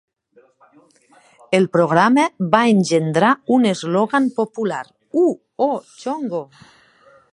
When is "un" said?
3.57-3.67